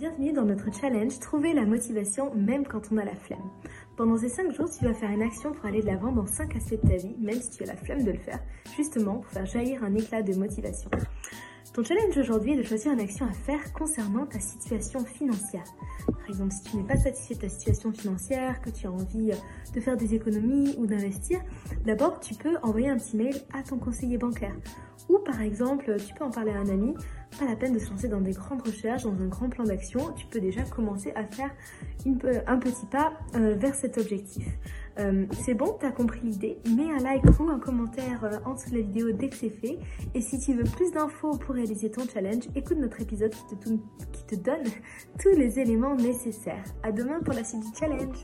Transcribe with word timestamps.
Bienvenue 0.00 0.32
dans 0.32 0.46
notre 0.46 0.72
challenge 0.72 1.18
Trouver 1.18 1.52
la 1.52 1.66
motivation 1.66 2.34
même 2.34 2.66
quand 2.66 2.90
on 2.90 2.96
a 2.96 3.04
la 3.04 3.14
flemme. 3.14 3.50
Pendant 3.98 4.16
ces 4.16 4.30
5 4.30 4.50
jours, 4.50 4.70
tu 4.70 4.82
vas 4.86 4.94
faire 4.94 5.10
une 5.10 5.20
action 5.20 5.52
pour 5.52 5.66
aller 5.66 5.82
de 5.82 5.86
l'avant 5.88 6.10
dans 6.10 6.24
5 6.24 6.56
aspects 6.56 6.82
de 6.82 6.88
ta 6.88 6.96
vie, 6.96 7.14
même 7.18 7.38
si 7.38 7.50
tu 7.50 7.64
as 7.64 7.66
la 7.66 7.76
flemme 7.76 8.02
de 8.02 8.10
le 8.10 8.18
faire, 8.18 8.38
justement 8.74 9.18
pour 9.18 9.30
faire 9.30 9.44
jaillir 9.44 9.84
un 9.84 9.94
éclat 9.94 10.22
de 10.22 10.32
motivation. 10.32 10.88
Ton 11.74 11.84
challenge 11.84 12.16
aujourd'hui 12.16 12.54
est 12.54 12.56
de 12.56 12.62
choisir 12.62 12.92
une 12.92 13.00
action 13.00 13.26
à 13.26 13.32
faire 13.32 13.74
concernant 13.74 14.24
ta 14.24 14.40
situation 14.40 15.00
financière. 15.04 15.64
Par 16.06 16.30
exemple, 16.30 16.52
si 16.52 16.70
tu 16.70 16.78
n'es 16.78 16.84
pas 16.84 16.96
satisfait 16.96 17.34
de 17.34 17.40
ta 17.40 17.48
situation 17.50 17.92
financière, 17.92 18.62
que 18.62 18.70
tu 18.70 18.86
as 18.86 18.90
envie 18.90 19.32
de 19.74 19.80
faire 19.80 19.98
des 19.98 20.14
économies 20.14 20.76
ou 20.78 20.86
d'investir, 20.86 21.40
d'abord 21.84 22.20
tu 22.20 22.34
peux 22.34 22.56
envoyer 22.62 22.88
un 22.88 22.96
petit 22.96 23.18
mail 23.18 23.36
à 23.52 23.62
ton 23.62 23.76
conseiller 23.76 24.16
bancaire. 24.16 24.56
Ou 25.10 25.18
par 25.18 25.42
exemple, 25.42 25.94
tu 25.98 26.14
peux 26.14 26.24
en 26.24 26.30
parler 26.30 26.52
à 26.52 26.60
un 26.60 26.68
ami, 26.68 26.94
pas 27.38 27.44
la 27.44 27.56
peine 27.56 27.72
de 27.72 27.78
se 27.78 27.90
lancer 27.90 28.08
dans 28.08 28.20
des 28.20 28.32
grandes 28.32 28.62
recherches, 28.62 29.04
dans 29.04 29.22
un 29.22 29.26
grand 29.26 29.48
plan 29.48 29.64
d'action, 29.64 30.12
tu 30.16 30.26
peux 30.26 30.40
déjà 30.40 30.62
commencer 30.62 31.12
à 31.14 31.24
faire 31.24 31.50
un 32.46 32.58
petit 32.58 32.86
pas 32.86 33.12
euh, 33.34 33.54
vers 33.54 33.74
cet 33.74 33.98
objectif. 33.98 34.46
Euh, 34.98 35.26
c'est 35.44 35.54
bon, 35.54 35.76
tu 35.78 35.86
as 35.86 35.92
compris 35.92 36.20
l'idée, 36.22 36.58
mets 36.76 36.90
un 36.90 36.98
like 36.98 37.22
ou 37.38 37.48
un 37.48 37.58
commentaire 37.58 38.24
euh, 38.24 38.38
en 38.44 38.54
dessous 38.54 38.70
de 38.70 38.76
la 38.76 38.82
vidéo 38.82 39.12
dès 39.12 39.28
que 39.28 39.36
c'est 39.36 39.50
fait. 39.50 39.78
Et 40.14 40.20
si 40.20 40.38
tu 40.38 40.54
veux 40.54 40.64
plus 40.64 40.90
d'infos 40.92 41.36
pour 41.38 41.54
réaliser 41.54 41.90
ton 41.90 42.06
challenge, 42.06 42.44
écoute 42.54 42.78
notre 42.78 43.00
épisode 43.00 43.32
qui 43.48 43.56
te, 43.56 43.68
qui 44.12 44.26
te 44.26 44.34
donne 44.34 44.64
tous 45.18 45.36
les 45.36 45.58
éléments 45.58 45.94
nécessaires. 45.94 46.64
À 46.82 46.92
demain 46.92 47.20
pour 47.20 47.34
la 47.34 47.44
suite 47.44 47.60
du 47.60 47.78
challenge 47.78 48.18